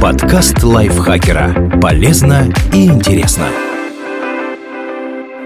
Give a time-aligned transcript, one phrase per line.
[0.00, 1.78] Подкаст лайфхакера.
[1.80, 3.46] Полезно и интересно.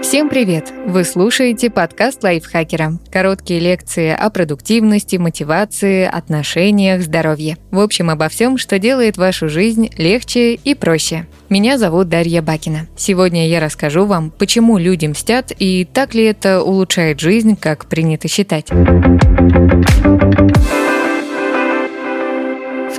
[0.01, 0.71] Всем привет!
[0.85, 2.99] Вы слушаете подкаст лайфхакера.
[3.11, 7.57] Короткие лекции о продуктивности, мотивации, отношениях, здоровье.
[7.71, 11.27] В общем, обо всем, что делает вашу жизнь легче и проще.
[11.49, 12.87] Меня зовут Дарья Бакина.
[12.97, 18.27] Сегодня я расскажу вам, почему люди мстят и так ли это улучшает жизнь, как принято
[18.27, 18.67] считать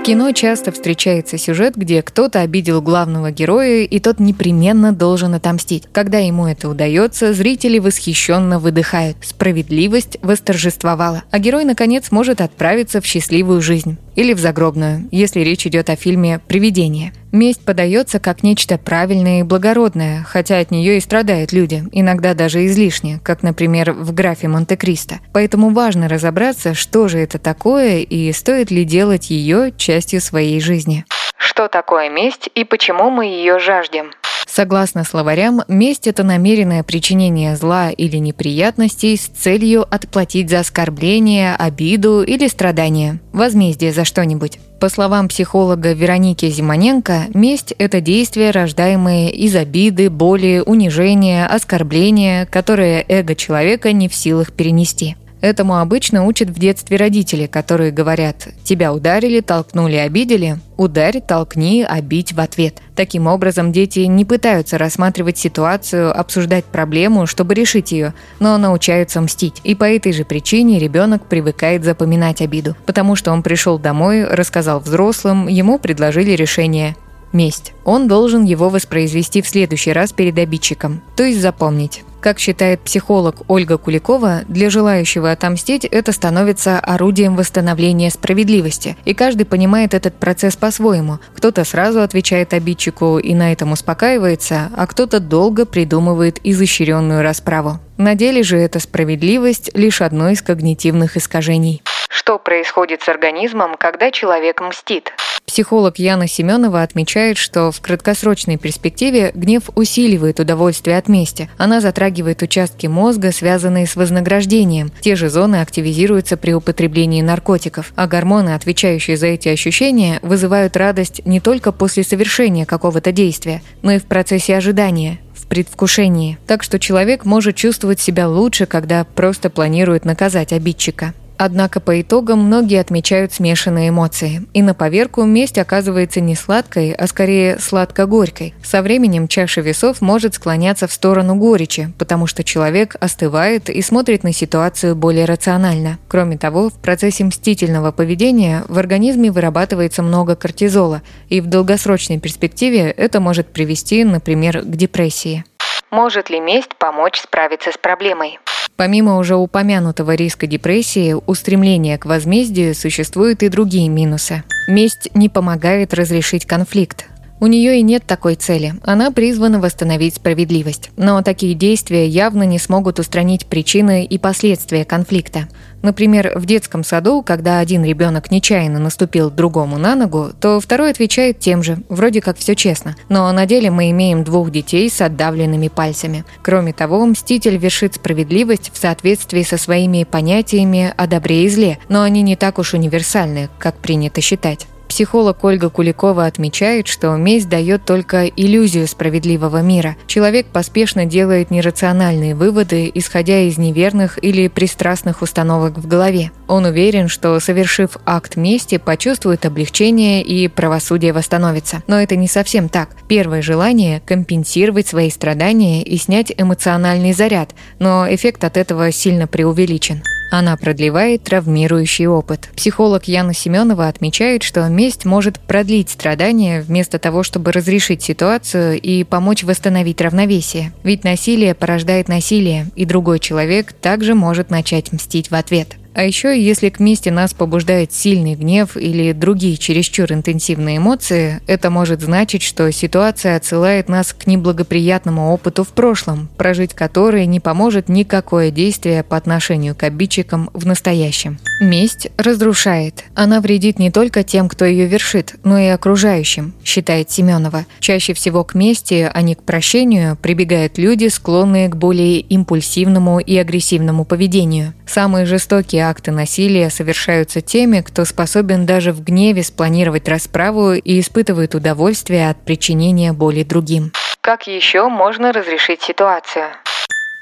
[0.06, 5.88] кино часто встречается сюжет, где кто-то обидел главного героя, и тот непременно должен отомстить.
[5.90, 9.16] Когда ему это удается, зрители восхищенно выдыхают.
[9.22, 11.24] Справедливость восторжествовала.
[11.32, 15.96] А герой, наконец, может отправиться в счастливую жизнь или в загробную, если речь идет о
[15.96, 17.12] фильме «Привидение».
[17.32, 22.64] Месть подается как нечто правильное и благородное, хотя от нее и страдают люди, иногда даже
[22.64, 25.20] излишне, как, например, в графе Монте-Кристо.
[25.34, 31.04] Поэтому важно разобраться, что же это такое и стоит ли делать ее частью своей жизни.
[31.36, 34.12] Что такое месть и почему мы ее жаждем?
[34.56, 42.22] Согласно словарям, месть– это намеренное причинение зла или неприятностей с целью отплатить за оскорбление, обиду
[42.22, 44.58] или страдание, возмездие за что-нибудь.
[44.80, 53.04] По словам психолога Вероники Зимоненко, месть– это действие, рождаемое из обиды, боли, унижения, оскорбления, которое
[53.06, 55.16] эго человека не в силах перенести.
[55.40, 62.32] Этому обычно учат в детстве родители, которые говорят «тебя ударили, толкнули, обидели, ударь, толкни, обидь
[62.32, 62.80] в ответ».
[62.94, 69.60] Таким образом, дети не пытаются рассматривать ситуацию, обсуждать проблему, чтобы решить ее, но научаются мстить.
[69.64, 74.80] И по этой же причине ребенок привыкает запоминать обиду, потому что он пришел домой, рассказал
[74.80, 76.96] взрослым, ему предложили решение
[77.32, 77.72] месть.
[77.84, 82.02] Он должен его воспроизвести в следующий раз перед обидчиком, то есть запомнить.
[82.26, 88.96] Как считает психолог Ольга Куликова, для желающего отомстить это становится орудием восстановления справедливости.
[89.04, 91.20] И каждый понимает этот процесс по-своему.
[91.36, 97.78] Кто-то сразу отвечает обидчику и на этом успокаивается, а кто-то долго придумывает изощренную расправу.
[97.96, 101.80] На деле же эта справедливость– лишь одно из когнитивных искажений.
[102.08, 105.12] Что происходит с организмом, когда человек мстит?
[105.46, 111.48] Психолог Яна Семенова отмечает, что в краткосрочной перспективе гнев усиливает удовольствие от мести.
[111.56, 114.90] Она затрагивает участки мозга, связанные с вознаграждением.
[115.00, 121.22] Те же зоны активизируются при употреблении наркотиков, а гормоны, отвечающие за эти ощущения, вызывают радость
[121.24, 126.38] не только после совершения какого-то действия, но и в процессе ожидания, в предвкушении.
[126.48, 131.14] Так что человек может чувствовать себя лучше, когда просто планирует наказать обидчика.
[131.38, 134.42] Однако по итогам многие отмечают смешанные эмоции.
[134.54, 138.54] И на поверку месть оказывается не сладкой, а скорее сладко-горькой.
[138.62, 144.24] Со временем чаша весов может склоняться в сторону горечи, потому что человек остывает и смотрит
[144.24, 145.98] на ситуацию более рационально.
[146.08, 152.90] Кроме того, в процессе мстительного поведения в организме вырабатывается много кортизола, и в долгосрочной перспективе
[152.90, 155.44] это может привести, например, к депрессии.
[155.90, 158.38] Может ли месть помочь справиться с проблемой?
[158.76, 164.42] Помимо уже упомянутого риска депрессии, у стремления к возмездию существуют и другие минусы.
[164.68, 167.06] Месть не помогает разрешить конфликт.
[167.38, 168.74] У нее и нет такой цели.
[168.82, 170.90] Она призвана восстановить справедливость.
[170.96, 175.48] Но такие действия явно не смогут устранить причины и последствия конфликта.
[175.82, 181.38] Например, в детском саду, когда один ребенок нечаянно наступил другому на ногу, то второй отвечает
[181.38, 182.96] тем же, вроде как все честно.
[183.10, 186.24] Но на деле мы имеем двух детей с отдавленными пальцами.
[186.42, 192.02] Кроме того, мститель вершит справедливость в соответствии со своими понятиями о добре и зле, но
[192.02, 194.66] они не так уж универсальны, как принято считать.
[194.96, 199.94] Психолог Ольга Куликова отмечает, что месть дает только иллюзию справедливого мира.
[200.06, 206.30] Человек поспешно делает нерациональные выводы, исходя из неверных или пристрастных установок в голове.
[206.48, 211.82] Он уверен, что, совершив акт мести, почувствует облегчение и правосудие восстановится.
[211.86, 212.88] Но это не совсем так.
[213.06, 220.02] Первое желание– компенсировать свои страдания и снять эмоциональный заряд, но эффект от этого сильно преувеличен.
[220.30, 222.50] Она продлевает травмирующий опыт.
[222.56, 229.04] Психолог Яна Семенова отмечает, что месть может продлить страдания вместо того, чтобы разрешить ситуацию и
[229.04, 230.72] помочь восстановить равновесие.
[230.82, 235.76] Ведь насилие порождает насилие, и другой человек также может начать мстить в ответ.
[235.96, 241.70] А еще, если к мести нас побуждает сильный гнев или другие чересчур интенсивные эмоции, это
[241.70, 247.88] может значить, что ситуация отсылает нас к неблагоприятному опыту в прошлом, прожить который не поможет
[247.88, 251.38] никакое действие по отношению к обидчикам в настоящем.
[251.62, 253.04] Месть разрушает.
[253.14, 257.64] Она вредит не только тем, кто ее вершит, но и окружающим, считает Семенова.
[257.80, 263.34] Чаще всего к мести, а не к прощению, прибегают люди, склонные к более импульсивному и
[263.38, 264.74] агрессивному поведению.
[264.86, 271.54] Самые жестокие акты насилия совершаются теми, кто способен даже в гневе спланировать расправу и испытывает
[271.54, 273.92] удовольствие от причинения боли другим.
[274.20, 276.46] Как еще можно разрешить ситуацию?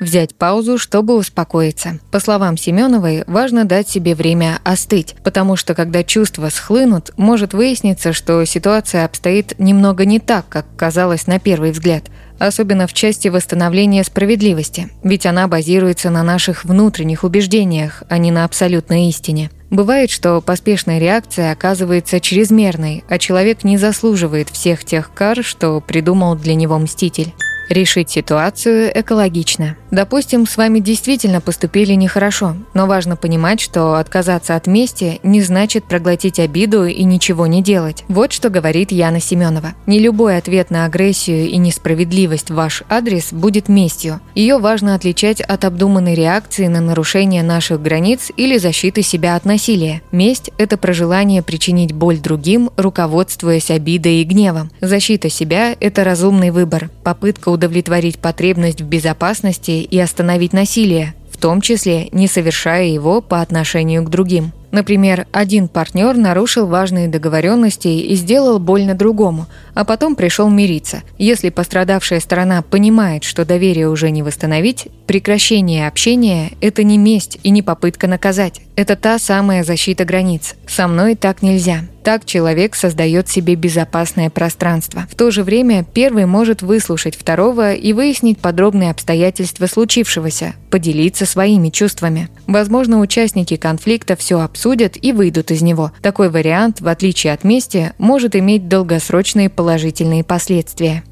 [0.01, 1.99] Взять паузу, чтобы успокоиться.
[2.11, 8.13] По словам Семеновой, важно дать себе время остыть, потому что когда чувства схлынут, может выясниться,
[8.13, 12.05] что ситуация обстоит немного не так, как казалось на первый взгляд
[12.47, 18.45] особенно в части восстановления справедливости, ведь она базируется на наших внутренних убеждениях, а не на
[18.45, 19.51] абсолютной истине.
[19.71, 26.37] Бывает, что поспешная реакция оказывается чрезмерной, а человек не заслуживает всех тех кар, что придумал
[26.37, 27.35] для него мститель.
[27.69, 29.77] Решить ситуацию экологично.
[29.91, 35.85] Допустим, с вами действительно поступили нехорошо, но важно понимать, что отказаться от мести не значит
[35.85, 38.05] проглотить обиду и ничего не делать.
[38.09, 39.75] Вот что говорит Яна Семенова.
[39.87, 44.21] Не любой ответ на агрессию и несправедливость в ваш адрес будет местью.
[44.35, 50.03] Ее важно отличать от обдуманной реакции на нарушение наших границ или защиты себя от насилия.
[50.13, 54.71] Месть– это про желание причинить боль другим, руководствуясь обидой и гневом.
[54.81, 61.61] Защита себя– это разумный выбор, попытка удовлетворить потребность в безопасности и остановить насилие, в том
[61.61, 64.53] числе не совершая его по отношению к другим.
[64.75, 71.03] Например, один партнер нарушил важные договоренности и сделал больно другому, а потом пришел мириться.
[71.17, 77.51] Если пострадавшая сторона понимает, что доверие уже не восстановить, прекращение общения– это не месть и
[77.51, 78.63] не попытка наказать.
[78.77, 80.57] Это та самая защита границ.
[80.67, 81.83] Со мной так нельзя.
[82.03, 85.07] Так человек создает себе безопасное пространство.
[85.11, 91.71] В то же время первый может выслушать второго и выяснить подробные обстоятельства случившегося, поделиться своими
[91.71, 92.29] чувствами.
[92.47, 95.93] Возможно, участники конфликта все обсудят и выйдут из него.
[96.03, 101.05] Такой вариант, в отличие от мести, может иметь долгосрочные положительные последствия.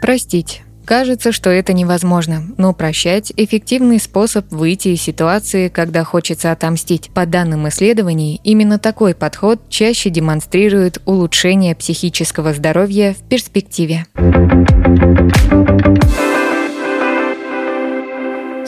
[0.00, 0.62] Простить.
[0.90, 7.10] Кажется, что это невозможно, но прощать– эффективный способ выйти из ситуации, когда хочется отомстить.
[7.14, 14.04] По данным исследований, именно такой подход чаще демонстрирует улучшение психического здоровья в перспективе.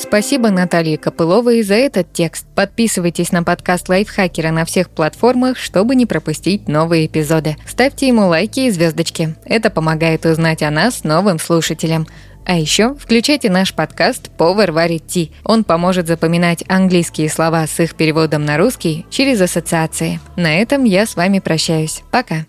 [0.02, 2.44] Спасибо Наталье Копыловой за этот текст.
[2.56, 7.56] Подписывайтесь на подкаст Лайфхакера на всех платформах, чтобы не пропустить новые эпизоды.
[7.66, 9.36] Ставьте ему лайки и звездочки.
[9.44, 12.08] Это помогает узнать о нас новым слушателям.
[12.44, 15.30] А еще включайте наш подкаст «Повар варит ти».
[15.44, 20.18] Он поможет запоминать английские слова с их переводом на русский через ассоциации.
[20.34, 22.02] На этом я с вами прощаюсь.
[22.10, 22.44] Пока.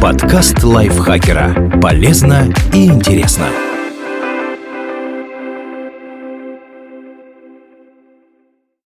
[0.00, 1.80] Подкаст лайфхакера.
[1.82, 3.48] Полезно и интересно.